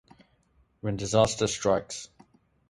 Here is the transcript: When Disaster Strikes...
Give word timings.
When 0.79 0.97
Disaster 0.97 1.45
Strikes... 1.47 2.09